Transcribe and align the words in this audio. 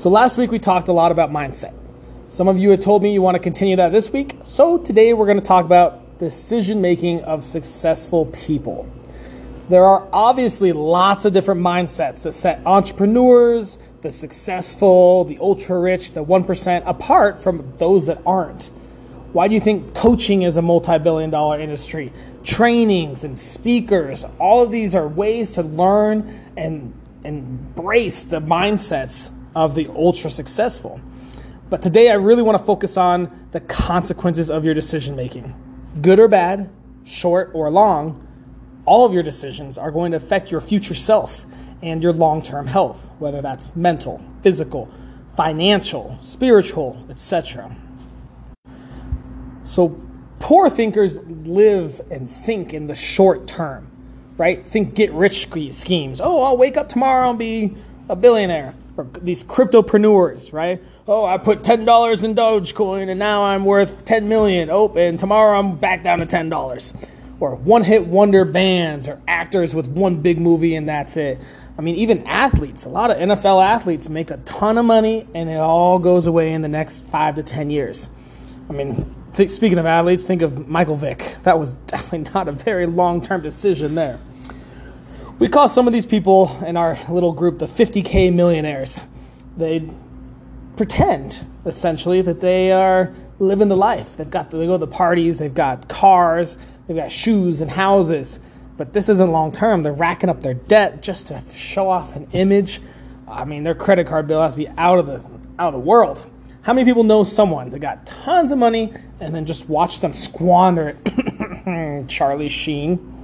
So 0.00 0.08
last 0.08 0.38
week 0.38 0.50
we 0.50 0.58
talked 0.58 0.88
a 0.88 0.94
lot 0.94 1.12
about 1.12 1.30
mindset. 1.30 1.74
Some 2.28 2.48
of 2.48 2.56
you 2.56 2.70
had 2.70 2.80
told 2.80 3.02
me 3.02 3.12
you 3.12 3.20
want 3.20 3.34
to 3.34 3.38
continue 3.38 3.76
that 3.76 3.92
this 3.92 4.10
week. 4.10 4.34
So 4.44 4.78
today 4.78 5.12
we're 5.12 5.26
going 5.26 5.36
to 5.36 5.44
talk 5.44 5.66
about 5.66 6.18
decision 6.18 6.80
making 6.80 7.22
of 7.24 7.44
successful 7.44 8.24
people. 8.24 8.90
There 9.68 9.84
are 9.84 10.08
obviously 10.10 10.72
lots 10.72 11.26
of 11.26 11.34
different 11.34 11.60
mindsets 11.60 12.22
that 12.22 12.32
set 12.32 12.62
entrepreneurs, 12.64 13.76
the 14.00 14.10
successful, 14.10 15.24
the 15.24 15.36
ultra 15.38 15.78
rich, 15.78 16.12
the 16.12 16.24
1% 16.24 16.82
apart 16.86 17.38
from 17.38 17.70
those 17.76 18.06
that 18.06 18.22
aren't. 18.24 18.70
Why 19.34 19.48
do 19.48 19.54
you 19.54 19.60
think 19.60 19.94
coaching 19.94 20.44
is 20.44 20.56
a 20.56 20.62
multi 20.62 20.96
billion 20.96 21.28
dollar 21.28 21.60
industry? 21.60 22.10
Trainings 22.42 23.24
and 23.24 23.38
speakers, 23.38 24.24
all 24.38 24.62
of 24.62 24.70
these 24.70 24.94
are 24.94 25.06
ways 25.06 25.52
to 25.56 25.62
learn 25.62 26.40
and 26.56 26.94
embrace 27.22 28.24
the 28.24 28.40
mindsets 28.40 29.30
of 29.54 29.74
the 29.74 29.88
ultra 29.88 30.30
successful. 30.30 31.00
But 31.68 31.82
today 31.82 32.10
I 32.10 32.14
really 32.14 32.42
want 32.42 32.58
to 32.58 32.64
focus 32.64 32.96
on 32.96 33.48
the 33.52 33.60
consequences 33.60 34.50
of 34.50 34.64
your 34.64 34.74
decision 34.74 35.14
making. 35.16 35.54
Good 36.02 36.18
or 36.18 36.28
bad, 36.28 36.68
short 37.04 37.50
or 37.54 37.70
long, 37.70 38.26
all 38.86 39.04
of 39.04 39.12
your 39.12 39.22
decisions 39.22 39.78
are 39.78 39.90
going 39.90 40.12
to 40.12 40.16
affect 40.16 40.50
your 40.50 40.60
future 40.60 40.94
self 40.94 41.46
and 41.82 42.02
your 42.02 42.12
long 42.12 42.42
term 42.42 42.66
health, 42.66 43.10
whether 43.18 43.40
that's 43.42 43.74
mental, 43.76 44.20
physical, 44.42 44.88
financial, 45.36 46.18
spiritual, 46.22 47.02
etc. 47.08 47.74
So, 49.62 50.00
poor 50.38 50.68
thinkers 50.68 51.20
live 51.20 52.00
and 52.10 52.28
think 52.28 52.74
in 52.74 52.86
the 52.86 52.94
short 52.94 53.46
term, 53.46 53.90
right? 54.36 54.66
Think 54.66 54.94
get 54.94 55.12
rich 55.12 55.48
schemes. 55.72 56.20
Oh, 56.20 56.42
I'll 56.42 56.56
wake 56.56 56.76
up 56.76 56.88
tomorrow 56.88 57.30
and 57.30 57.38
be 57.38 57.74
a 58.08 58.16
billionaire 58.16 58.74
or 59.00 59.06
these 59.22 59.42
cryptopreneurs, 59.42 60.52
right? 60.52 60.80
Oh, 61.08 61.24
I 61.24 61.38
put 61.38 61.64
ten 61.64 61.84
dollars 61.84 62.22
in 62.22 62.34
Dogecoin 62.34 63.08
and 63.08 63.18
now 63.18 63.42
I'm 63.42 63.64
worth 63.64 64.04
ten 64.04 64.28
million. 64.28 64.68
Oh, 64.70 64.92
and 64.94 65.18
tomorrow 65.18 65.58
I'm 65.58 65.76
back 65.76 66.02
down 66.02 66.18
to 66.18 66.26
ten 66.26 66.48
dollars. 66.48 66.92
Or 67.40 67.54
one-hit 67.54 68.06
wonder 68.06 68.44
bands 68.44 69.08
or 69.08 69.18
actors 69.26 69.74
with 69.74 69.86
one 69.86 70.16
big 70.16 70.38
movie 70.38 70.74
and 70.74 70.86
that's 70.86 71.16
it. 71.16 71.40
I 71.78 71.80
mean, 71.80 71.94
even 71.94 72.26
athletes. 72.26 72.84
A 72.84 72.90
lot 72.90 73.10
of 73.10 73.16
NFL 73.16 73.64
athletes 73.64 74.10
make 74.10 74.30
a 74.30 74.36
ton 74.38 74.76
of 74.76 74.84
money 74.84 75.26
and 75.34 75.48
it 75.48 75.56
all 75.56 75.98
goes 75.98 76.26
away 76.26 76.52
in 76.52 76.60
the 76.60 76.68
next 76.68 77.00
five 77.06 77.36
to 77.36 77.42
ten 77.42 77.70
years. 77.70 78.10
I 78.68 78.74
mean, 78.74 79.14
th- 79.34 79.48
speaking 79.48 79.78
of 79.78 79.86
athletes, 79.86 80.24
think 80.24 80.42
of 80.42 80.68
Michael 80.68 80.96
Vick. 80.96 81.36
That 81.44 81.58
was 81.58 81.72
definitely 81.86 82.30
not 82.32 82.46
a 82.48 82.52
very 82.52 82.86
long-term 82.86 83.40
decision 83.40 83.94
there. 83.94 84.18
We 85.40 85.48
call 85.48 85.70
some 85.70 85.86
of 85.86 85.94
these 85.94 86.04
people 86.04 86.54
in 86.66 86.76
our 86.76 86.98
little 87.08 87.32
group 87.32 87.58
the 87.58 87.66
50K 87.66 88.30
millionaires. 88.30 89.02
They 89.56 89.88
pretend, 90.76 91.46
essentially, 91.64 92.20
that 92.20 92.42
they 92.42 92.72
are 92.72 93.14
living 93.38 93.70
the 93.70 93.76
life. 93.76 94.18
They've 94.18 94.28
got, 94.28 94.50
they 94.50 94.66
go 94.66 94.72
to 94.72 94.78
the 94.78 94.86
parties, 94.86 95.38
they've 95.38 95.52
got 95.52 95.88
cars, 95.88 96.58
they've 96.86 96.96
got 96.96 97.10
shoes 97.10 97.62
and 97.62 97.70
houses. 97.70 98.38
But 98.76 98.92
this 98.92 99.08
isn't 99.08 99.32
long 99.32 99.50
term. 99.50 99.82
They're 99.82 99.94
racking 99.94 100.28
up 100.28 100.42
their 100.42 100.52
debt 100.52 101.00
just 101.00 101.28
to 101.28 101.42
show 101.54 101.88
off 101.88 102.16
an 102.16 102.28
image. 102.32 102.82
I 103.26 103.46
mean, 103.46 103.64
their 103.64 103.74
credit 103.74 104.06
card 104.06 104.26
bill 104.26 104.42
has 104.42 104.52
to 104.52 104.58
be 104.58 104.68
out 104.76 104.98
of 104.98 105.06
the 105.06 105.26
out 105.58 105.68
of 105.68 105.72
the 105.72 105.78
world. 105.78 106.22
How 106.60 106.74
many 106.74 106.84
people 106.84 107.04
know 107.04 107.24
someone 107.24 107.70
that 107.70 107.78
got 107.78 108.04
tons 108.04 108.52
of 108.52 108.58
money 108.58 108.92
and 109.20 109.34
then 109.34 109.46
just 109.46 109.70
watch 109.70 110.00
them 110.00 110.12
squander 110.12 110.98
it? 111.02 112.08
Charlie 112.08 112.50
Sheen. 112.50 113.19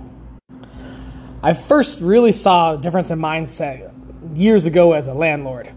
I 1.47 1.53
first 1.53 2.01
really 2.01 2.33
saw 2.33 2.75
a 2.75 2.79
difference 2.79 3.13
in 3.13 3.21
mindset 3.21 3.93
years 4.35 4.67
ago 4.67 4.95
as 4.95 5.07
a 5.07 5.15
landlord, 5.15 5.71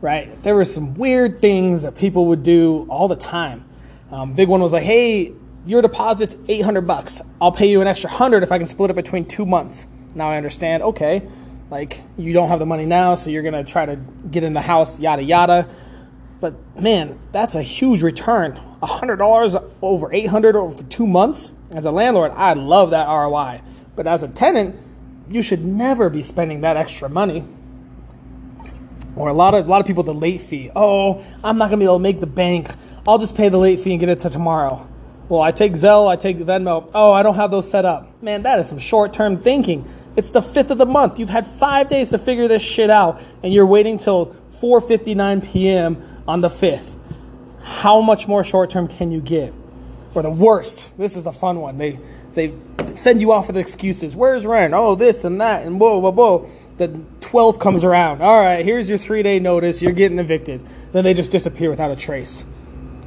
right? 0.00 0.42
There 0.42 0.54
were 0.54 0.64
some 0.64 0.94
weird 0.94 1.42
things 1.42 1.82
that 1.82 1.94
people 1.94 2.28
would 2.28 2.42
do 2.42 2.86
all 2.88 3.08
the 3.08 3.16
time. 3.16 3.62
Um, 4.10 4.32
big 4.32 4.48
one 4.48 4.62
was 4.62 4.72
like, 4.72 4.84
hey, 4.84 5.34
your 5.66 5.82
deposit's 5.82 6.34
800 6.48 6.86
bucks. 6.86 7.20
I'll 7.42 7.52
pay 7.52 7.70
you 7.70 7.82
an 7.82 7.88
extra 7.88 8.08
100 8.08 8.42
if 8.42 8.52
I 8.52 8.56
can 8.56 8.66
split 8.66 8.88
it 8.88 8.94
between 8.94 9.26
two 9.26 9.44
months. 9.44 9.86
Now 10.14 10.30
I 10.30 10.38
understand, 10.38 10.82
okay, 10.82 11.28
like 11.68 12.02
you 12.16 12.32
don't 12.32 12.48
have 12.48 12.58
the 12.58 12.64
money 12.64 12.86
now, 12.86 13.14
so 13.14 13.28
you're 13.28 13.42
going 13.42 13.62
to 13.62 13.70
try 13.70 13.84
to 13.84 13.96
get 14.30 14.44
in 14.44 14.54
the 14.54 14.62
house, 14.62 14.98
yada, 14.98 15.22
yada. 15.22 15.68
But 16.40 16.54
man, 16.80 17.18
that's 17.32 17.54
a 17.54 17.62
huge 17.62 18.02
return. 18.02 18.58
$100 18.82 19.70
over 19.82 20.10
800 20.10 20.56
over 20.56 20.82
two 20.84 21.06
months. 21.06 21.52
As 21.74 21.84
a 21.84 21.90
landlord, 21.90 22.32
I 22.34 22.54
love 22.54 22.92
that 22.92 23.08
ROI. 23.08 23.60
But 23.94 24.06
as 24.06 24.22
a 24.22 24.28
tenant, 24.28 24.76
you 25.28 25.42
should 25.42 25.64
never 25.64 26.10
be 26.10 26.22
spending 26.22 26.62
that 26.62 26.76
extra 26.76 27.08
money. 27.08 27.44
Or 29.14 29.28
a 29.28 29.34
lot 29.34 29.54
of 29.54 29.66
a 29.66 29.68
lot 29.68 29.80
of 29.80 29.86
people 29.86 30.02
the 30.02 30.14
late 30.14 30.40
fee. 30.40 30.70
Oh, 30.74 31.24
I'm 31.44 31.58
not 31.58 31.66
gonna 31.66 31.78
be 31.78 31.84
able 31.84 31.96
to 31.96 32.02
make 32.02 32.20
the 32.20 32.26
bank. 32.26 32.70
I'll 33.06 33.18
just 33.18 33.34
pay 33.34 33.48
the 33.48 33.58
late 33.58 33.80
fee 33.80 33.92
and 33.92 34.00
get 34.00 34.08
it 34.08 34.20
to 34.20 34.30
tomorrow. 34.30 34.88
Well, 35.28 35.40
I 35.40 35.50
take 35.50 35.72
Zelle, 35.72 36.08
I 36.08 36.16
take 36.16 36.38
Venmo. 36.38 36.90
Oh, 36.94 37.12
I 37.12 37.22
don't 37.22 37.36
have 37.36 37.50
those 37.50 37.70
set 37.70 37.84
up. 37.84 38.22
Man, 38.22 38.42
that 38.42 38.58
is 38.58 38.68
some 38.68 38.78
short-term 38.78 39.42
thinking. 39.42 39.88
It's 40.16 40.30
the 40.30 40.42
fifth 40.42 40.70
of 40.70 40.78
the 40.78 40.86
month. 40.86 41.18
You've 41.18 41.30
had 41.30 41.46
five 41.46 41.88
days 41.88 42.10
to 42.10 42.18
figure 42.18 42.48
this 42.48 42.62
shit 42.62 42.90
out, 42.90 43.20
and 43.42 43.52
you're 43.52 43.66
waiting 43.66 43.98
till 43.98 44.36
4:59 44.60 45.42
p.m. 45.50 46.02
on 46.28 46.40
the 46.40 46.50
fifth. 46.50 46.96
How 47.62 48.00
much 48.00 48.28
more 48.28 48.44
short-term 48.44 48.88
can 48.88 49.10
you 49.10 49.20
get? 49.20 49.54
Or 50.14 50.22
the 50.22 50.30
worst. 50.30 50.98
This 50.98 51.16
is 51.16 51.26
a 51.26 51.32
fun 51.32 51.60
one. 51.60 51.78
They 51.78 51.98
they 52.34 52.54
send 52.94 53.20
you 53.20 53.32
off 53.32 53.46
with 53.46 53.56
excuses. 53.56 54.16
Where's 54.16 54.46
rent? 54.46 54.74
Oh, 54.74 54.94
this 54.94 55.24
and 55.24 55.40
that, 55.40 55.66
and 55.66 55.78
whoa, 55.78 55.98
whoa, 55.98 56.10
whoa. 56.10 56.48
The 56.78 56.88
12th 57.20 57.60
comes 57.60 57.84
around. 57.84 58.22
All 58.22 58.40
right, 58.42 58.64
here's 58.64 58.88
your 58.88 58.98
three 58.98 59.22
day 59.22 59.38
notice. 59.38 59.82
You're 59.82 59.92
getting 59.92 60.18
evicted. 60.18 60.64
Then 60.92 61.04
they 61.04 61.14
just 61.14 61.30
disappear 61.30 61.70
without 61.70 61.90
a 61.90 61.96
trace. 61.96 62.44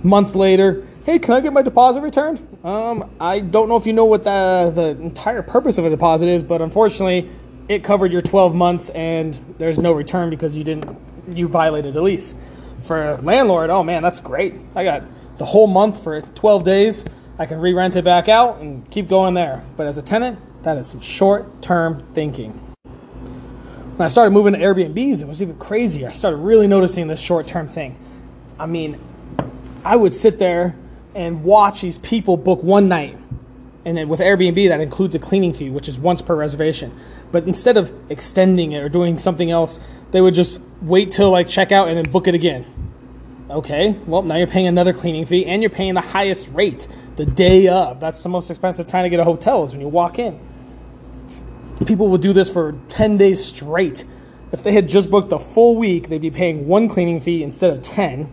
Month 0.03 0.35
later, 0.35 0.88
hey, 1.06 1.19
can 1.19 1.34
I 1.34 1.41
get 1.41 1.53
my 1.53 1.62
deposit 1.62 2.02
returned? 2.02 2.46
Um, 2.64 3.09
I 3.19 3.40
don't 3.40 3.69
know 3.69 3.78
if 3.78 3.85
you 3.85 3.94
know 3.94 4.06
what 4.06 4.24
the, 4.24 4.72
the 4.74 4.90
entire 5.03 5.41
purpose 5.41 5.78
of 5.78 5.85
a 5.85 5.90
deposit 5.90 6.28
is, 6.28 6.44
but 6.44 6.62
unfortunately, 6.62 7.30
it 7.68 7.84
covered 7.84 8.12
your 8.12 8.22
12 8.22 8.53
months 8.53 8.90
and 8.90 9.34
there's 9.58 9.80
no 9.80 9.91
return 9.91 10.30
because 10.30 10.56
you 10.56 10.64
didn't 10.64 10.96
you 11.30 11.47
violated 11.47 11.94
the 11.94 12.02
lease. 12.02 12.35
For 12.81 13.12
a 13.12 13.22
landlord, 13.22 13.72
oh 13.72 13.84
man, 13.84 14.03
that's 14.03 14.19
great. 14.19 14.56
I 14.75 14.84
got 14.84 15.03
the 15.38 15.46
whole 15.46 15.68
month 15.68 16.03
for 16.03 16.22
12 16.22 16.64
days 16.64 17.06
I 17.38 17.46
can 17.46 17.59
re-rent 17.59 17.97
it 17.97 18.06
back 18.06 18.29
out 18.29 18.62
and 18.62 18.90
keep 18.90 19.09
going 19.09 19.34
there. 19.34 19.63
But 19.75 19.88
as 19.88 19.97
a 19.97 20.01
tenant, 20.01 20.40
that 20.63 20.78
is 20.78 20.88
some 20.88 21.01
short-term 21.01 22.06
thinking. 22.13 22.51
When 23.97 24.06
I 24.06 24.09
started 24.09 24.31
moving 24.31 24.53
to 24.53 24.59
Airbnbs, 24.59 25.22
it 25.22 25.28
was 25.28 25.41
even 25.41 25.57
crazier. 25.57 26.07
I 26.07 26.12
started 26.12 26.38
really 26.38 26.68
noticing 26.68 27.07
this 27.07 27.19
short-term 27.19 27.68
thing. 27.68 27.97
I 28.57 28.66
mean, 28.66 29.00
I 29.84 29.96
would 29.96 30.13
sit 30.13 30.40
there 30.40 30.75
and 31.13 31.44
watch 31.44 31.81
these 31.81 31.97
people 31.97 32.38
book 32.38 32.63
one 32.63 32.88
night. 32.88 33.18
And 33.84 33.97
then 33.97 34.09
with 34.09 34.19
Airbnb, 34.19 34.69
that 34.69 34.79
includes 34.79 35.13
a 35.16 35.19
cleaning 35.19 35.53
fee, 35.53 35.69
which 35.69 35.88
is 35.88 36.00
once 36.00 36.22
per 36.22 36.35
reservation. 36.35 36.94
But 37.31 37.44
instead 37.44 37.78
of 37.78 37.94
extending 38.09 38.72
it 38.72 38.81
or 38.81 38.90
doing 38.90 39.17
something 39.17 39.52
else, 39.52 39.79
they 40.12 40.22
would 40.22 40.34
just 40.34 40.59
wait 40.81 41.12
till 41.12 41.31
like 41.31 41.47
check 41.47 41.72
out 41.72 41.90
and 41.90 41.97
then 41.97 42.12
book 42.12 42.28
it 42.28 42.34
again. 42.34 42.66
Okay, 43.50 43.91
well, 44.07 44.23
now 44.23 44.38
you're 44.38 44.47
paying 44.47 44.67
another 44.67 44.91
cleaning 44.91 45.25
fee 45.25 45.46
and 45.46 45.62
you're 45.62 45.69
paying 45.69 45.94
the 45.94 46.02
highest 46.02 46.50
rate 46.50 46.88
the 47.16 47.26
day 47.26 47.68
of. 47.68 48.00
That's 48.00 48.22
the 48.24 48.30
most 48.30 48.50
expensive 48.50 48.88
time 48.88 49.03
to 49.03 49.09
get 49.09 49.20
a 49.20 49.24
hotel 49.24 49.64
is 49.64 49.72
when 49.72 49.81
you 49.81 49.88
walk 49.88 50.20
in. 50.20 50.40
People 51.86 52.09
would 52.09 52.22
do 52.22 52.34
this 52.34 52.50
for 52.50 52.74
10 52.88 53.18
days 53.18 53.44
straight. 53.44 54.06
If 54.52 54.64
they 54.64 54.72
had 54.72 54.88
just 54.88 55.09
booked 55.09 55.30
the 55.30 55.40
full 55.40 55.76
week, 55.76 56.08
they'd 56.08 56.22
be 56.22 56.31
paying 56.31 56.68
one 56.68 56.88
cleaning 56.88 57.20
fee 57.20 57.44
instead 57.44 57.72
of 57.72 57.81
10. 57.81 58.30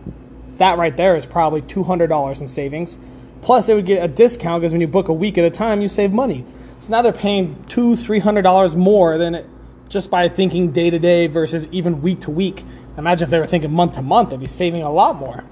That 0.57 0.77
right 0.77 0.95
there 0.95 1.15
is 1.15 1.25
probably 1.25 1.61
$200 1.61 2.41
in 2.41 2.47
savings. 2.47 2.97
Plus, 3.41 3.67
they 3.67 3.73
would 3.73 3.85
get 3.85 4.03
a 4.03 4.07
discount 4.07 4.61
because 4.61 4.71
when 4.71 4.79
you 4.79 4.87
book 4.87 5.09
a 5.09 5.13
week 5.13 5.37
at 5.37 5.43
a 5.43 5.49
time, 5.49 5.81
you 5.81 5.87
save 5.89 6.13
money. 6.13 6.45
So 6.79 6.91
now 6.91 7.01
they're 7.01 7.11
paying 7.11 7.61
two, 7.65 7.95
three 7.95 8.19
hundred 8.19 8.43
dollars 8.43 8.75
more 8.75 9.17
than 9.17 9.45
just 9.89 10.09
by 10.09 10.29
thinking 10.29 10.71
day 10.71 10.89
to 10.89 10.99
day 10.99 11.27
versus 11.27 11.67
even 11.71 12.01
week 12.01 12.21
to 12.21 12.31
week. 12.31 12.63
Imagine 12.97 13.25
if 13.25 13.29
they 13.29 13.39
were 13.39 13.45
thinking 13.45 13.71
month 13.71 13.93
to 13.93 14.01
month, 14.01 14.29
they'd 14.29 14.39
be 14.39 14.47
saving 14.47 14.83
a 14.83 14.91
lot 14.91 15.17
more 15.17 15.43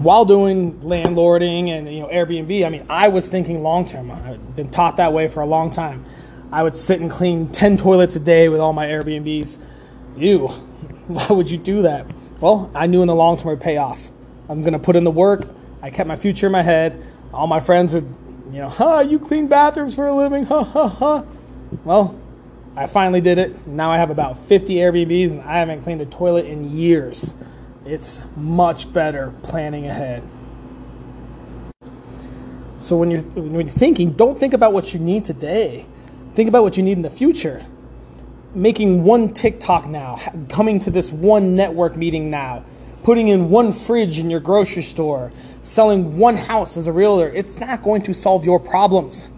while 0.00 0.24
doing 0.24 0.80
landlording 0.80 1.68
and 1.68 1.92
you 1.92 2.00
know 2.00 2.08
Airbnb, 2.08 2.64
I 2.64 2.70
mean, 2.70 2.86
I 2.88 3.08
was 3.08 3.28
thinking 3.28 3.62
long 3.62 3.84
term. 3.84 4.10
I've 4.10 4.56
been 4.56 4.70
taught 4.70 4.96
that 4.96 5.12
way 5.12 5.28
for 5.28 5.42
a 5.42 5.46
long 5.46 5.70
time. 5.70 6.04
I 6.50 6.62
would 6.62 6.74
sit 6.74 7.00
and 7.00 7.10
clean 7.10 7.48
10 7.48 7.76
toilets 7.76 8.16
a 8.16 8.20
day 8.20 8.48
with 8.48 8.60
all 8.60 8.72
my 8.72 8.86
Airbnbs. 8.86 9.58
You, 10.16 10.48
why 11.06 11.26
would 11.28 11.50
you 11.50 11.58
do 11.58 11.82
that? 11.82 12.06
Well, 12.40 12.70
I 12.74 12.86
knew 12.86 13.02
in 13.02 13.08
the 13.08 13.14
long 13.14 13.36
term 13.36 13.48
it 13.48 13.50
would 13.52 13.60
pay 13.60 13.76
off. 13.76 14.10
I'm 14.48 14.64
to 14.64 14.78
put 14.78 14.96
in 14.96 15.04
the 15.04 15.10
work. 15.10 15.46
I 15.82 15.90
kept 15.90 16.08
my 16.08 16.16
future 16.16 16.46
in 16.46 16.52
my 16.52 16.62
head. 16.62 17.02
All 17.32 17.46
my 17.46 17.60
friends 17.60 17.94
would, 17.94 18.08
you 18.50 18.58
know, 18.58 18.68
huh, 18.68 19.04
you 19.06 19.18
clean 19.18 19.48
bathrooms 19.48 19.94
for 19.94 20.06
a 20.06 20.14
living, 20.14 20.44
ha 20.44 20.64
ha 20.64 20.88
ha. 20.88 21.24
Well, 21.84 22.18
I 22.74 22.86
finally 22.86 23.20
did 23.20 23.38
it. 23.38 23.66
Now 23.66 23.92
I 23.92 23.98
have 23.98 24.10
about 24.10 24.38
50 24.38 24.76
Airbnbs 24.76 25.32
and 25.32 25.42
I 25.42 25.58
haven't 25.58 25.82
cleaned 25.82 26.00
a 26.00 26.06
toilet 26.06 26.46
in 26.46 26.70
years. 26.70 27.34
It's 27.90 28.20
much 28.36 28.92
better 28.92 29.34
planning 29.42 29.86
ahead. 29.86 30.22
So 32.78 32.96
when 32.96 33.10
you're, 33.10 33.22
when 33.22 33.54
you're 33.54 33.64
thinking, 33.64 34.12
don't 34.12 34.38
think 34.38 34.54
about 34.54 34.72
what 34.72 34.94
you 34.94 35.00
need 35.00 35.24
today. 35.24 35.84
Think 36.34 36.48
about 36.48 36.62
what 36.62 36.76
you 36.76 36.84
need 36.84 36.92
in 36.92 37.02
the 37.02 37.10
future. 37.10 37.64
making 38.54 39.04
one 39.04 39.32
TikTok 39.32 39.86
now, 39.86 40.18
coming 40.48 40.78
to 40.80 40.90
this 40.90 41.12
one 41.12 41.54
network 41.54 41.96
meeting 41.96 42.30
now, 42.30 42.64
putting 43.02 43.28
in 43.28 43.50
one 43.50 43.72
fridge 43.72 44.18
in 44.18 44.30
your 44.30 44.40
grocery 44.40 44.82
store, 44.82 45.32
selling 45.62 46.18
one 46.18 46.36
house 46.36 46.76
as 46.76 46.86
a 46.86 46.92
realtor, 46.92 47.28
it's 47.28 47.60
not 47.60 47.82
going 47.82 48.02
to 48.02 48.14
solve 48.14 48.44
your 48.44 48.58
problems. 48.58 49.28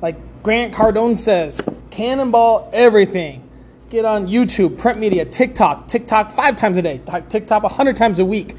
Like 0.00 0.16
Grant 0.42 0.74
Cardone 0.74 1.16
says, 1.16 1.60
cannonball 1.90 2.70
everything. 2.72 3.45
Get 3.88 4.04
on 4.04 4.26
YouTube, 4.26 4.78
print 4.78 4.98
media, 4.98 5.24
TikTok, 5.24 5.86
TikTok 5.86 6.32
five 6.32 6.56
times 6.56 6.76
a 6.76 6.82
day, 6.82 7.00
TikTok 7.28 7.62
a 7.62 7.68
hundred 7.68 7.96
times 7.96 8.18
a 8.18 8.24
week. 8.24 8.56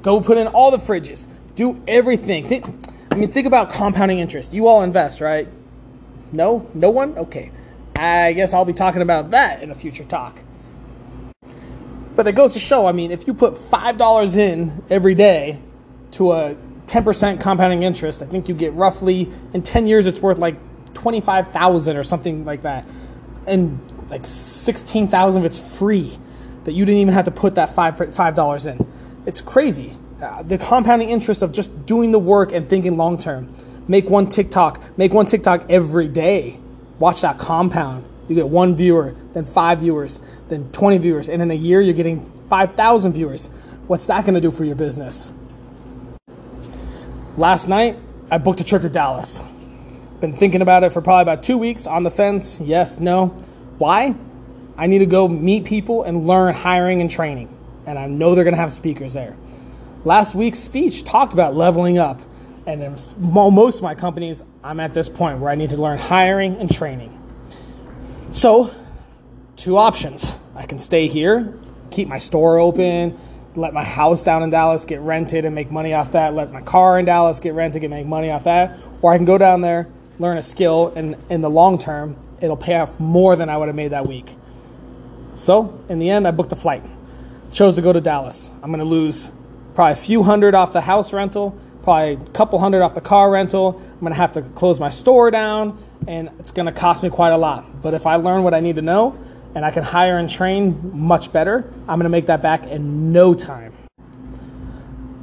Go 0.00 0.20
put 0.22 0.38
in 0.38 0.46
all 0.46 0.70
the 0.70 0.78
fridges. 0.78 1.26
Do 1.54 1.82
everything. 1.86 2.46
Think, 2.46 2.64
I 3.10 3.14
mean, 3.14 3.28
think 3.28 3.46
about 3.46 3.70
compounding 3.70 4.20
interest. 4.20 4.54
You 4.54 4.68
all 4.68 4.82
invest, 4.82 5.20
right? 5.20 5.46
No? 6.32 6.66
No 6.72 6.88
one? 6.88 7.18
Okay. 7.18 7.52
I 7.96 8.32
guess 8.32 8.54
I'll 8.54 8.64
be 8.64 8.72
talking 8.72 9.02
about 9.02 9.32
that 9.32 9.62
in 9.62 9.70
a 9.70 9.74
future 9.74 10.04
talk. 10.04 10.40
But 12.16 12.26
it 12.26 12.32
goes 12.32 12.54
to 12.54 12.58
show, 12.58 12.86
I 12.86 12.92
mean, 12.92 13.10
if 13.10 13.26
you 13.26 13.34
put 13.34 13.54
$5 13.54 14.36
in 14.38 14.82
every 14.88 15.14
day 15.14 15.58
to 16.12 16.32
a 16.32 16.56
10% 16.86 17.40
compounding 17.40 17.82
interest, 17.82 18.22
I 18.22 18.26
think 18.26 18.48
you 18.48 18.54
get 18.54 18.72
roughly, 18.72 19.28
in 19.52 19.62
10 19.62 19.86
years, 19.86 20.06
it's 20.06 20.20
worth 20.20 20.38
like 20.38 20.56
25,000 20.94 21.98
or 21.98 22.04
something 22.04 22.46
like 22.46 22.62
that. 22.62 22.86
And 23.46 23.78
like 24.10 24.26
16,000 24.26 25.40
of 25.40 25.46
it's 25.46 25.78
free 25.78 26.10
that 26.64 26.72
you 26.72 26.84
didn't 26.84 27.00
even 27.00 27.14
have 27.14 27.24
to 27.24 27.30
put 27.30 27.54
that 27.54 27.74
5, 27.74 27.94
$5 27.96 28.66
in. 28.66 28.86
It's 29.26 29.40
crazy. 29.40 29.96
Uh, 30.20 30.42
the 30.42 30.58
compounding 30.58 31.08
interest 31.10 31.42
of 31.42 31.52
just 31.52 31.86
doing 31.86 32.12
the 32.12 32.18
work 32.18 32.52
and 32.52 32.68
thinking 32.68 32.96
long 32.96 33.18
term. 33.18 33.48
Make 33.88 34.10
one 34.10 34.28
TikTok, 34.28 34.98
make 34.98 35.12
one 35.12 35.26
TikTok 35.26 35.70
every 35.70 36.08
day. 36.08 36.58
Watch 36.98 37.22
that 37.22 37.38
compound. 37.38 38.04
You 38.28 38.34
get 38.34 38.48
one 38.48 38.76
viewer, 38.76 39.16
then 39.32 39.44
five 39.44 39.80
viewers, 39.80 40.20
then 40.48 40.70
20 40.70 40.98
viewers, 40.98 41.28
and 41.28 41.40
in 41.40 41.50
a 41.50 41.54
year 41.54 41.80
you're 41.80 41.94
getting 41.94 42.30
5,000 42.48 43.12
viewers. 43.12 43.48
What's 43.86 44.06
that 44.06 44.24
to 44.24 44.40
do 44.40 44.50
for 44.50 44.64
your 44.64 44.76
business? 44.76 45.32
Last 47.36 47.68
night, 47.68 47.96
I 48.30 48.38
booked 48.38 48.60
a 48.60 48.64
trip 48.64 48.82
to 48.82 48.88
Dallas. 48.88 49.42
Been 50.20 50.32
thinking 50.32 50.62
about 50.62 50.84
it 50.84 50.92
for 50.92 51.00
probably 51.00 51.22
about 51.22 51.42
two 51.42 51.56
weeks 51.56 51.86
on 51.86 52.02
the 52.02 52.10
fence. 52.10 52.60
Yes, 52.60 53.00
no. 53.00 53.34
Why? 53.80 54.14
I 54.76 54.88
need 54.88 54.98
to 54.98 55.06
go 55.06 55.26
meet 55.26 55.64
people 55.64 56.02
and 56.02 56.26
learn 56.26 56.54
hiring 56.54 57.00
and 57.00 57.10
training. 57.10 57.48
And 57.86 57.98
I 57.98 58.08
know 58.08 58.34
they're 58.34 58.44
going 58.44 58.52
to 58.52 58.60
have 58.60 58.74
speakers 58.74 59.14
there. 59.14 59.34
Last 60.04 60.34
week's 60.34 60.58
speech 60.58 61.02
talked 61.04 61.32
about 61.32 61.56
leveling 61.56 61.96
up. 61.96 62.20
And 62.66 62.82
in 62.82 62.96
most 63.16 63.76
of 63.76 63.82
my 63.82 63.94
companies, 63.94 64.42
I'm 64.62 64.80
at 64.80 64.92
this 64.92 65.08
point 65.08 65.38
where 65.38 65.50
I 65.50 65.54
need 65.54 65.70
to 65.70 65.78
learn 65.78 65.96
hiring 65.96 66.56
and 66.56 66.70
training. 66.70 67.18
So, 68.32 68.70
two 69.56 69.78
options. 69.78 70.38
I 70.54 70.66
can 70.66 70.78
stay 70.78 71.06
here, 71.06 71.54
keep 71.90 72.06
my 72.06 72.18
store 72.18 72.58
open, 72.58 73.18
let 73.54 73.72
my 73.72 73.82
house 73.82 74.22
down 74.22 74.42
in 74.42 74.50
Dallas 74.50 74.84
get 74.84 75.00
rented 75.00 75.46
and 75.46 75.54
make 75.54 75.70
money 75.70 75.94
off 75.94 76.12
that, 76.12 76.34
let 76.34 76.52
my 76.52 76.60
car 76.60 76.98
in 76.98 77.06
Dallas 77.06 77.40
get 77.40 77.54
rented 77.54 77.82
and 77.82 77.90
make 77.90 78.06
money 78.06 78.30
off 78.30 78.44
that, 78.44 78.78
or 79.00 79.10
I 79.10 79.16
can 79.16 79.24
go 79.24 79.38
down 79.38 79.62
there, 79.62 79.88
learn 80.18 80.36
a 80.36 80.42
skill, 80.42 80.92
and 80.94 81.16
in 81.30 81.40
the 81.40 81.48
long 81.48 81.78
term, 81.78 82.14
it'll 82.40 82.56
pay 82.56 82.76
off 82.76 82.98
more 82.98 83.36
than 83.36 83.48
I 83.48 83.56
would 83.56 83.68
have 83.68 83.76
made 83.76 83.88
that 83.88 84.06
week. 84.06 84.36
So, 85.34 85.78
in 85.88 85.98
the 85.98 86.10
end, 86.10 86.26
I 86.26 86.32
booked 86.32 86.52
a 86.52 86.56
flight. 86.56 86.82
Chose 87.52 87.76
to 87.76 87.82
go 87.82 87.92
to 87.92 88.00
Dallas. 88.00 88.50
I'm 88.62 88.70
going 88.70 88.80
to 88.80 88.84
lose 88.84 89.30
probably 89.74 89.92
a 89.92 89.96
few 89.96 90.22
hundred 90.22 90.54
off 90.54 90.72
the 90.72 90.80
house 90.80 91.12
rental, 91.12 91.56
probably 91.82 92.14
a 92.14 92.30
couple 92.30 92.58
hundred 92.58 92.82
off 92.82 92.94
the 92.94 93.00
car 93.00 93.30
rental. 93.30 93.80
I'm 93.92 94.00
going 94.00 94.12
to 94.12 94.18
have 94.18 94.32
to 94.32 94.42
close 94.42 94.78
my 94.78 94.90
store 94.90 95.30
down, 95.30 95.78
and 96.06 96.30
it's 96.38 96.50
going 96.50 96.66
to 96.66 96.72
cost 96.72 97.02
me 97.02 97.10
quite 97.10 97.30
a 97.30 97.38
lot. 97.38 97.82
But 97.82 97.94
if 97.94 98.06
I 98.06 98.16
learn 98.16 98.42
what 98.42 98.54
I 98.54 98.60
need 98.60 98.76
to 98.76 98.82
know, 98.82 99.18
and 99.54 99.64
I 99.64 99.70
can 99.70 99.82
hire 99.82 100.18
and 100.18 100.28
train 100.28 100.96
much 100.96 101.32
better, 101.32 101.72
I'm 101.88 101.98
going 101.98 102.04
to 102.04 102.10
make 102.10 102.26
that 102.26 102.42
back 102.42 102.64
in 102.66 103.12
no 103.12 103.34
time. 103.34 103.72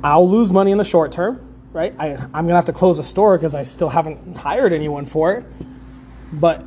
I'll 0.04 0.30
lose 0.30 0.52
money 0.52 0.72
in 0.72 0.78
the 0.78 0.86
short 0.86 1.12
term, 1.12 1.42
right? 1.72 1.94
I, 1.98 2.10
am 2.10 2.32
going 2.32 2.48
to 2.50 2.56
have 2.56 2.66
to 2.66 2.74
close 2.74 3.00
a 3.00 3.04
store 3.04 3.38
because 3.38 3.56
I 3.56 3.64
still 3.64 3.90
haven't 3.90 4.38
hired 4.38 4.74
anyone 4.74 5.06
for 5.06 5.34
it. 5.34 5.46
But 6.34 6.64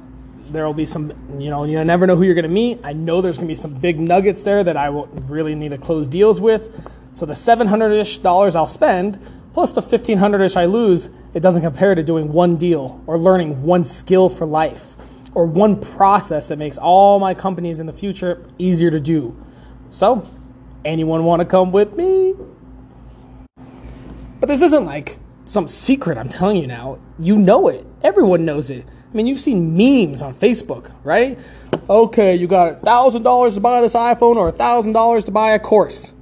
there 0.53 0.67
will 0.67 0.75
be 0.75 0.87
some, 0.87 1.13
you 1.41 1.51
know, 1.51 1.65
you 1.65 1.83
never 1.85 2.07
know 2.07 2.17
who 2.17 2.23
you're 2.23 2.35
going 2.35 2.43
to 2.43 2.49
meet. 2.49 2.81
I 2.85 2.93
know 2.93 3.21
there's 3.21 3.37
going 3.37 3.49
to 3.49 3.51
be 3.51 3.57
some 3.57 3.75
big 3.75 3.99
nuggets 3.99 4.43
there 4.43 4.63
that 4.65 4.77
I 4.77 4.91
will 4.91 5.07
really 5.07 5.55
need 5.55 5.71
to 5.71 5.79
close 5.79 6.07
deals 6.07 6.41
with. 6.41 6.89
So 7.13 7.27
the 7.27 7.35
700 7.35 7.93
ish 7.93 8.19
dollars 8.19 8.55
I'll 8.57 8.67
spend 8.67 9.19
plus 9.53 9.73
the 9.73 9.81
1500 9.81 10.43
ish 10.43 10.57
I 10.57 10.65
lose, 10.65 11.11
it 11.35 11.41
doesn't 11.41 11.63
compare 11.63 11.95
to 11.95 12.03
doing 12.03 12.33
one 12.33 12.57
deal 12.57 13.03
or 13.07 13.19
learning 13.19 13.63
one 13.63 13.85
skill 13.85 14.29
for 14.29 14.47
life 14.47 14.95
or 15.35 15.47
one 15.47 15.81
process 15.81 16.49
that 16.49 16.59
makes 16.59 16.79
all 16.79 17.19
my 17.19 17.35
companies 17.35 17.81
in 17.81 17.87
the 17.87 17.93
future 17.93 18.45
easier 18.59 18.91
to 18.91 19.01
do. 19.01 19.37
So, 19.91 20.29
anyone 20.85 21.25
want 21.25 21.41
to 21.41 21.47
come 21.47 21.73
with 21.73 21.97
me? 21.97 22.35
But 24.41 24.49
this 24.49 24.63
isn't 24.63 24.85
like 24.85 25.19
some 25.45 25.69
secret 25.69 26.17
I'm 26.17 26.29
telling 26.29 26.57
you 26.57 26.67
now. 26.67 26.99
You 27.19 27.37
know 27.37 27.69
it. 27.69 27.87
Everyone 28.03 28.45
knows 28.45 28.71
it. 28.71 28.87
I 29.13 29.17
mean, 29.17 29.27
you've 29.27 29.41
seen 29.41 29.77
memes 29.77 30.23
on 30.23 30.35
Facebook, 30.35 30.91
right? 31.03 31.39
Okay, 31.89 32.37
you 32.37 32.47
got 32.47 32.69
a 32.69 32.75
thousand 32.77 33.23
dollars 33.23 33.55
to 33.55 33.61
buy 33.61 33.81
this 33.81 33.95
iPhone 33.95 34.37
or 34.37 34.49
a 34.49 34.53
thousand 34.53 34.93
dollars 34.93 35.25
to 35.25 35.31
buy 35.33 35.53
a 35.53 35.59
course. 35.59 36.13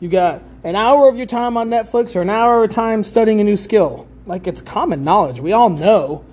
You 0.00 0.08
got 0.08 0.42
an 0.64 0.74
hour 0.74 1.08
of 1.08 1.16
your 1.16 1.26
time 1.26 1.56
on 1.56 1.70
Netflix 1.70 2.16
or 2.16 2.22
an 2.22 2.30
hour 2.30 2.64
of 2.64 2.70
time 2.70 3.02
studying 3.02 3.40
a 3.40 3.44
new 3.44 3.56
skill. 3.56 4.08
Like 4.26 4.46
it's 4.46 4.60
common 4.60 5.04
knowledge. 5.04 5.40
We 5.40 5.52
all 5.52 5.70
know 5.70 6.24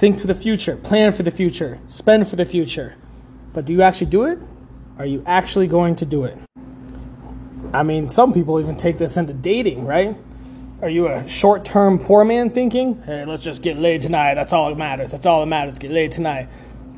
Think 0.00 0.16
to 0.20 0.26
the 0.26 0.34
future, 0.34 0.76
plan 0.76 1.12
for 1.12 1.24
the 1.24 1.30
future, 1.30 1.78
spend 1.86 2.26
for 2.26 2.34
the 2.34 2.46
future. 2.46 2.94
But 3.52 3.66
do 3.66 3.74
you 3.74 3.82
actually 3.82 4.06
do 4.06 4.24
it? 4.24 4.38
Are 4.96 5.04
you 5.04 5.22
actually 5.26 5.66
going 5.66 5.96
to 5.96 6.06
do 6.06 6.24
it? 6.24 6.38
I 7.74 7.82
mean, 7.82 8.08
some 8.08 8.32
people 8.32 8.58
even 8.60 8.78
take 8.78 8.96
this 8.96 9.18
into 9.18 9.34
dating, 9.34 9.84
right? 9.84 10.16
Are 10.82 10.88
you 10.88 11.08
a 11.08 11.28
short 11.28 11.66
term 11.66 11.98
poor 11.98 12.24
man 12.24 12.48
thinking, 12.48 13.02
hey, 13.02 13.26
let's 13.26 13.44
just 13.44 13.60
get 13.60 13.78
laid 13.78 14.00
tonight? 14.00 14.34
That's 14.34 14.54
all 14.54 14.70
that 14.70 14.78
matters. 14.78 15.10
That's 15.10 15.26
all 15.26 15.40
that 15.40 15.46
matters. 15.46 15.78
Get 15.78 15.90
laid 15.90 16.10
tonight. 16.10 16.48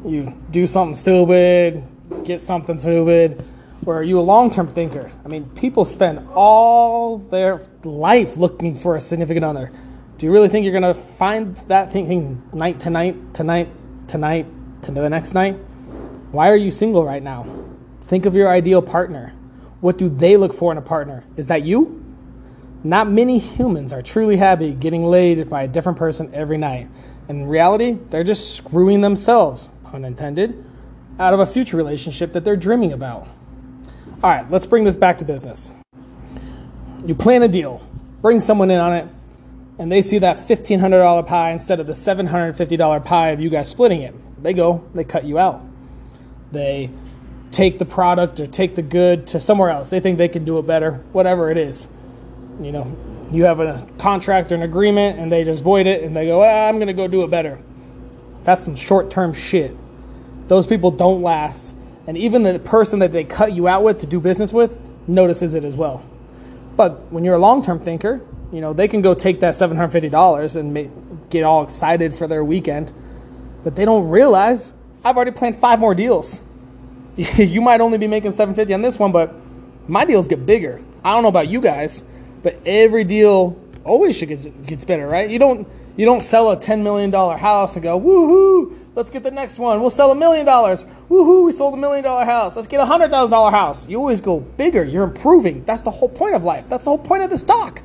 You 0.07 0.41
do 0.53 0.69
something 0.69 0.95
stupid, 0.95 1.83
get 2.23 2.41
something 2.41 2.79
stupid. 2.79 3.45
Or 3.85 3.97
are 3.97 4.05
you 4.05 4.21
a 4.21 4.23
long 4.23 4.51
term 4.51 4.73
thinker? 4.73 5.11
I 5.25 5.29
mean, 5.29 5.51
people 5.51 5.85
spend 5.85 6.29
all 6.33 7.19
their 7.19 7.61
life 7.83 8.37
looking 8.37 8.77
for 8.77 8.95
a 8.95 9.01
significant 9.01 9.45
other. 9.45 9.73
Do 10.17 10.27
you 10.27 10.33
really 10.33 10.49
think 10.49 10.63
you're 10.63 10.81
going 10.81 10.95
to 10.95 10.95
find 10.95 11.57
that 11.67 11.91
thinking 11.91 12.41
night 12.53 12.79
to 12.81 12.91
night, 12.91 13.35
tonight, 13.35 13.69
tonight, 14.07 14.47
to 14.83 14.93
the 14.93 15.11
next 15.11 15.35
night? 15.35 15.55
Why 16.31 16.51
are 16.51 16.57
you 16.57 16.71
single 16.71 17.05
right 17.05 17.23
now? 17.23 17.53
Think 18.03 18.27
of 18.27 18.37
your 18.37 18.49
ideal 18.49 18.81
partner. 18.81 19.33
What 19.81 19.99
do 19.99 20.09
they 20.09 20.37
look 20.37 20.53
for 20.53 20.71
in 20.71 20.79
a 20.79 20.83
partner? 20.83 21.25
Is 21.37 21.49
that 21.49 21.63
you? 21.63 22.02
Not 22.85 23.09
many 23.09 23.39
humans 23.39 23.93
are 23.93 24.03
truly 24.03 24.37
happy 24.37 24.73
getting 24.73 25.05
laid 25.05 25.49
by 25.49 25.63
a 25.63 25.69
different 25.69 25.99
person 25.99 26.31
every 26.35 26.59
night. 26.59 26.89
In 27.29 27.47
reality, 27.47 27.93
they're 27.93 28.25
just 28.25 28.57
screwing 28.57 29.01
themselves, 29.01 29.69
pun 29.85 30.05
intended, 30.05 30.65
out 31.21 31.33
of 31.33 31.41
a 31.41 31.47
future 31.47 31.77
relationship 31.77 32.33
that 32.33 32.45
they're 32.45 32.57
dreaming 32.57 32.93
about. 32.93 33.29
All 34.23 34.31
right, 34.31 34.51
let's 34.51 34.67
bring 34.67 34.83
this 34.83 34.97
back 34.97 35.19
to 35.19 35.25
business. 35.25 35.73
You 37.07 37.15
plan 37.15 37.43
a 37.43 37.49
deal, 37.49 37.87
bring 38.21 38.41
someone 38.41 38.71
in 38.71 38.79
on 38.79 38.95
it, 38.95 39.09
and 39.79 39.91
they 39.91 40.03
see 40.03 40.19
that 40.19 40.37
$1,500 40.37 41.27
pie 41.27 41.51
instead 41.51 41.79
of 41.79 41.87
the 41.87 41.93
$750 41.93 43.05
pie 43.05 43.31
of 43.31 43.41
you 43.41 43.51
guys 43.51 43.69
splitting 43.69 44.03
it. 44.03 44.15
They 44.43 44.55
go, 44.55 44.85
they 44.95 45.05
cut 45.05 45.25
you 45.25 45.39
out. 45.39 45.65
They 46.51 46.91
take 47.53 47.79
the 47.79 47.85
product 47.85 48.41
or 48.41 48.47
take 48.47 48.75
the 48.75 48.83
good 48.83 49.29
to 49.29 49.41
somewhere 49.41 49.71
else. 49.71 49.91
They 49.91 50.01
think 50.01 50.19
they 50.19 50.29
can 50.29 50.45
do 50.45 50.59
it 50.59 50.67
better, 50.67 50.95
whatever 51.13 51.51
it 51.51 51.59
is. 51.59 51.89
You 52.61 52.73
know, 52.73 52.97
you 53.31 53.45
have 53.45 53.61
a 53.61 53.87
contract 53.99 54.53
or 54.53 54.57
an 54.57 54.63
agreement 54.63 55.19
and 55.19 55.33
they 55.33 55.45
just 55.45 55.63
void 55.63 55.87
it 55.87 56.05
and 56.05 56.15
they 56.15 56.27
go, 56.27 56.43
ah, 56.43 56.69
I'm 56.69 56.77
going 56.77 56.89
to 56.89 56.93
go 56.93 57.09
do 57.09 57.25
it 57.25 57.31
better. 57.31 57.59
That's 58.45 58.65
some 58.65 58.77
short 58.77 59.11
term 59.11 59.33
shit. 59.33 59.77
Those 60.49 60.67
people 60.67 60.91
don't 60.91 61.23
last. 61.23 61.75
And 62.07 62.19
even 62.19 62.43
the 62.43 62.59
person 62.59 62.99
that 62.99 63.13
they 63.13 63.25
cut 63.25 63.53
you 63.53 63.69
out 63.69 63.83
with 63.83 63.99
to 63.99 64.07
do 64.07 64.21
business 64.21 64.53
with 64.53 64.79
notices 65.07 65.55
it 65.55 65.65
as 65.65 65.77
well. 65.77 66.05
But 66.77 67.13
when 67.13 67.25
you're 67.25 67.35
a 67.35 67.39
long 67.39 67.63
term 67.65 67.81
thinker, 67.81 68.21
you 68.53 68.61
know, 68.61 68.73
they 68.73 68.89
can 68.89 69.01
go 69.01 69.15
take 69.15 69.41
that 69.41 69.55
$750 69.55 70.57
and 70.57 70.75
make, 70.75 70.91
get 71.31 71.45
all 71.45 71.63
excited 71.63 72.15
for 72.15 72.27
their 72.27 72.45
weekend, 72.45 72.93
but 73.65 73.77
they 73.77 73.85
don't 73.85 74.09
realize 74.09 74.75
I've 75.05 75.17
already 75.17 75.31
planned 75.31 75.57
five 75.57 75.79
more 75.79 75.95
deals. 75.95 76.43
you 77.17 77.61
might 77.61 77.81
only 77.81 77.99
be 77.99 78.07
making 78.07 78.33
750 78.33 78.75
on 78.75 78.83
this 78.83 78.99
one, 78.99 79.13
but 79.13 79.35
my 79.89 80.05
deals 80.05 80.29
get 80.29 80.45
bigger. 80.45 80.83
I 81.05 81.13
don't 81.13 81.23
know 81.23 81.29
about 81.29 81.49
you 81.49 81.61
guys, 81.61 82.05
but 82.43 82.59
every 82.67 83.05
deal 83.05 83.59
always 83.85 84.17
should 84.17 84.29
get 84.29 84.67
gets 84.67 84.85
better, 84.85 85.07
right? 85.07 85.29
You 85.29 85.39
don't 85.39 85.69
you 85.97 86.07
don't 86.07 86.23
sell 86.23 86.51
a 86.51 86.57
$10 86.57 86.83
million 86.83 87.13
house 87.13 87.77
and 87.77 87.83
go, 87.83 88.01
woohoo, 88.01 88.77
let's 88.95 89.11
get 89.11 89.23
the 89.23 89.31
next 89.31 89.59
one. 89.59 89.81
We'll 89.81 89.91
sell 89.91 90.11
a 90.11 90.15
million 90.15 90.47
dollars. 90.47 90.85
Woohoo, 91.11 91.45
we 91.45 91.53
sold 91.53 91.75
a 91.75 91.77
million 91.77 92.03
dollar 92.03 92.25
house. 92.25 92.57
Let's 92.57 92.69
get 92.69 92.81
a 92.81 92.85
$100,000 92.85 93.51
house. 93.51 93.87
You 93.89 93.99
always 93.99 94.21
go 94.23 94.41
bigger. 94.41 94.85
You're 94.85 95.05
improving. 95.05 95.65
That's 95.65 95.83
the 95.83 95.91
whole 95.91 96.09
point 96.09 96.35
of 96.35 96.45
life. 96.45 96.67
That's 96.69 96.85
the 96.85 96.91
whole 96.91 96.99
point 96.99 97.23
of 97.25 97.31
the 97.31 97.37
stock. 97.37 97.83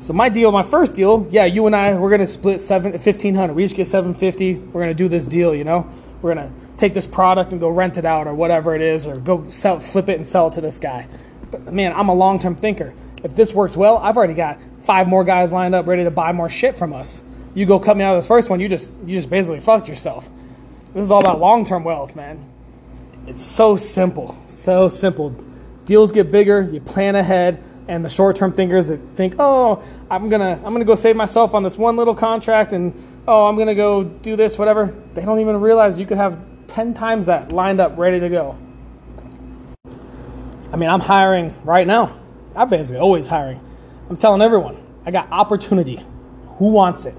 So 0.00 0.12
my 0.12 0.28
deal, 0.28 0.50
my 0.50 0.62
first 0.62 0.94
deal, 0.94 1.26
yeah, 1.30 1.44
you 1.44 1.66
and 1.66 1.74
I, 1.74 1.94
we're 1.94 2.10
gonna 2.10 2.26
split 2.26 2.60
seven 2.60 2.96
fifteen 2.98 3.34
hundred. 3.34 3.54
We 3.54 3.64
each 3.64 3.74
get 3.74 3.88
seven 3.88 4.14
fifty. 4.14 4.54
We're 4.54 4.80
gonna 4.80 4.94
do 4.94 5.08
this 5.08 5.26
deal, 5.26 5.52
you 5.52 5.64
know. 5.64 5.90
We're 6.22 6.34
gonna 6.36 6.52
take 6.76 6.94
this 6.94 7.06
product 7.06 7.50
and 7.50 7.60
go 7.60 7.68
rent 7.68 7.98
it 7.98 8.04
out 8.04 8.28
or 8.28 8.34
whatever 8.34 8.76
it 8.76 8.80
is, 8.80 9.08
or 9.08 9.16
go 9.16 9.44
sell, 9.48 9.80
flip 9.80 10.08
it 10.08 10.16
and 10.16 10.26
sell 10.26 10.46
it 10.46 10.52
to 10.52 10.60
this 10.60 10.78
guy. 10.78 11.08
But 11.50 11.72
man, 11.72 11.92
I'm 11.94 12.08
a 12.10 12.14
long 12.14 12.38
term 12.38 12.54
thinker. 12.54 12.94
If 13.24 13.34
this 13.34 13.52
works 13.52 13.76
well, 13.76 13.98
I've 13.98 14.16
already 14.16 14.34
got 14.34 14.58
five 14.84 15.08
more 15.08 15.24
guys 15.24 15.52
lined 15.52 15.74
up 15.74 15.86
ready 15.86 16.04
to 16.04 16.10
buy 16.10 16.32
more 16.32 16.48
shit 16.48 16.76
from 16.76 16.92
us. 16.92 17.22
You 17.54 17.66
go 17.66 17.78
cut 17.78 17.96
me 17.96 18.04
out 18.04 18.14
of 18.14 18.18
this 18.18 18.26
first 18.26 18.50
one, 18.50 18.60
you 18.60 18.68
just 18.68 18.92
you 19.04 19.16
just 19.16 19.30
basically 19.30 19.60
fucked 19.60 19.88
yourself. 19.88 20.28
This 20.94 21.04
is 21.04 21.10
all 21.10 21.20
about 21.20 21.40
long 21.40 21.64
term 21.64 21.84
wealth, 21.84 22.14
man. 22.14 22.44
It's 23.26 23.42
so 23.42 23.76
simple, 23.76 24.36
so 24.46 24.88
simple. 24.88 25.30
Deals 25.84 26.12
get 26.12 26.30
bigger, 26.30 26.62
you 26.62 26.80
plan 26.80 27.16
ahead, 27.16 27.62
and 27.88 28.04
the 28.04 28.08
short 28.08 28.36
term 28.36 28.52
thinkers 28.52 28.88
that 28.88 29.00
think, 29.16 29.34
oh, 29.38 29.82
I'm 30.10 30.28
gonna 30.28 30.60
I'm 30.64 30.72
gonna 30.72 30.84
go 30.84 30.94
save 30.94 31.16
myself 31.16 31.54
on 31.54 31.62
this 31.62 31.76
one 31.76 31.96
little 31.96 32.14
contract, 32.14 32.72
and 32.72 32.94
oh, 33.26 33.46
I'm 33.46 33.56
gonna 33.56 33.74
go 33.74 34.04
do 34.04 34.36
this, 34.36 34.58
whatever. 34.58 34.94
They 35.14 35.24
don't 35.24 35.40
even 35.40 35.60
realize 35.60 35.98
you 35.98 36.06
could 36.06 36.18
have 36.18 36.38
ten 36.68 36.94
times 36.94 37.26
that 37.26 37.52
lined 37.52 37.80
up, 37.80 37.98
ready 37.98 38.20
to 38.20 38.28
go. 38.28 38.56
I 40.72 40.76
mean, 40.76 40.88
I'm 40.88 41.00
hiring 41.00 41.54
right 41.64 41.86
now. 41.86 42.16
I'm 42.58 42.68
basically 42.68 42.98
always 42.98 43.28
hiring. 43.28 43.60
I'm 44.10 44.16
telling 44.16 44.42
everyone, 44.42 44.82
I 45.06 45.12
got 45.12 45.30
opportunity. 45.30 46.04
Who 46.56 46.70
wants 46.70 47.06
it? 47.06 47.14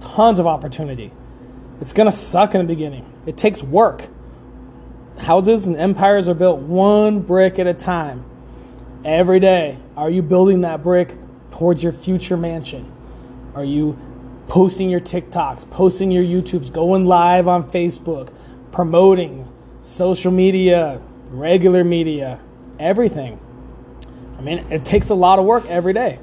Tons 0.00 0.38
of 0.38 0.46
opportunity. 0.46 1.10
It's 1.80 1.92
gonna 1.92 2.12
suck 2.12 2.54
in 2.54 2.60
the 2.60 2.72
beginning. 2.72 3.04
It 3.26 3.36
takes 3.36 3.64
work. 3.64 4.06
Houses 5.18 5.66
and 5.66 5.76
empires 5.76 6.28
are 6.28 6.34
built 6.34 6.60
one 6.60 7.18
brick 7.18 7.58
at 7.58 7.66
a 7.66 7.74
time. 7.74 8.24
Every 9.04 9.40
day, 9.40 9.76
are 9.96 10.08
you 10.08 10.22
building 10.22 10.60
that 10.60 10.84
brick 10.84 11.16
towards 11.50 11.82
your 11.82 11.92
future 11.92 12.36
mansion? 12.36 12.88
Are 13.56 13.64
you 13.64 13.98
posting 14.46 14.88
your 14.88 15.00
TikToks, 15.00 15.68
posting 15.68 16.12
your 16.12 16.22
YouTubes, 16.22 16.72
going 16.72 17.06
live 17.06 17.48
on 17.48 17.68
Facebook, 17.72 18.32
promoting 18.70 19.48
social 19.80 20.30
media, 20.30 21.00
regular 21.30 21.82
media, 21.82 22.38
everything? 22.78 23.40
I 24.38 24.42
mean, 24.42 24.66
it 24.70 24.84
takes 24.84 25.10
a 25.10 25.14
lot 25.14 25.38
of 25.38 25.44
work 25.44 25.66
every 25.66 25.92
day. 25.92 26.18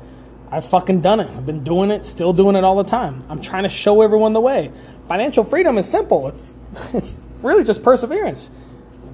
I've 0.52 0.66
fucking 0.66 1.02
done 1.02 1.20
it. 1.20 1.30
I've 1.30 1.48
been 1.48 1.64
doing 1.64 1.90
it, 1.90 2.06
still 2.06 2.32
doing 2.32 2.56
it 2.56 2.64
all 2.64 2.76
the 2.76 2.84
time. 2.84 3.24
I'm 3.28 3.42
trying 3.42 3.64
to 3.64 3.70
show 3.70 4.04
everyone 4.04 4.34
the 4.34 4.40
way. 4.40 4.72
Financial 5.08 5.44
freedom 5.44 5.78
is 5.80 5.90
simple. 5.90 6.28
It's 6.28 6.54
it's 6.94 7.18
really 7.42 7.64
just 7.64 7.82
perseverance. 7.82 8.52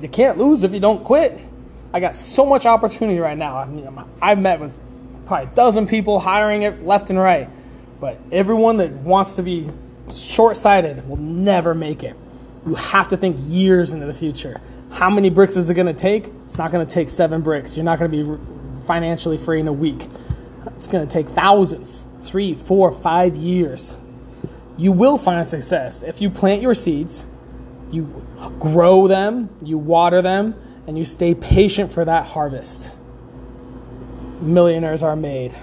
You 0.01 0.10
can't 0.10 0.38
lose 0.38 0.63
if 0.63 0.74
you 0.74 0.79
don't 0.79 1.03
quit. 1.03 1.39
I 1.94 2.00
got 2.00 2.15
so 2.15 2.46
much 2.46 2.65
opportunity 2.65 3.20
right 3.20 3.38
now. 3.38 3.58
I 3.58 3.65
mean, 3.68 3.88
I've 4.22 4.39
met 4.39 4.60
with 4.60 4.77
probably 5.25 5.51
a 5.51 5.56
dozen 5.56 5.88
people 5.88 6.20
hiring 6.20 6.63
it 6.63 6.84
left 6.84 7.10
and 7.10 7.18
right, 7.18 7.50
but 8.00 8.20
everyone 8.32 8.77
that 8.77 8.91
wants 8.91 9.34
to 9.34 9.44
be 9.44 9.70
short-sighted 10.13 11.08
will 11.08 11.18
never 11.18 11.74
make 11.74 12.03
it. 12.03 12.15
You 12.65 12.75
have 12.75 13.08
to 13.10 13.18
think 13.18 13.38
years 13.39 13.94
into 13.94 14.06
the 14.06 14.13
future. 14.13 14.60
How 14.91 15.10
many 15.10 15.29
bricks 15.29 15.56
is 15.56 15.70
it 15.70 15.75
going 15.75 15.88
to 15.88 15.94
take? 15.94 16.27
It's 16.46 16.58
not 16.58 16.72
going 16.72 16.86
to 16.86 16.94
take 16.94 17.10
seven 17.10 17.41
bricks. 17.41 17.75
You're 17.77 17.86
not 17.86 18.00
going 18.00 18.12
to 18.12 18.18
be 18.24 18.44
financially 18.89 19.38
free 19.38 19.60
in 19.60 19.67
a 19.67 19.72
week. 19.72 20.08
It's 20.75 20.88
going 20.88 21.08
to 21.08 21.13
take 21.13 21.27
thousands, 21.36 22.05
three, 22.24 22.55
four, 22.55 22.91
five 22.91 23.36
years. 23.36 24.00
You 24.79 24.91
will 24.91 25.15
find 25.15 25.48
success 25.48 26.01
if 26.01 26.22
you 26.22 26.31
plant 26.31 26.63
your 26.63 26.74
seeds, 26.74 27.27
you 27.91 28.25
grow 28.60 29.08
them, 29.08 29.48
you 29.62 29.77
water 29.77 30.24
them, 30.24 30.55
and 30.88 30.98
you 30.98 31.05
stay 31.05 31.36
patient 31.36 31.91
for 31.91 32.03
that 32.03 32.25
harvest. 32.25 32.96
Millionaires 34.41 35.03
are 35.03 35.15
made. 35.15 35.55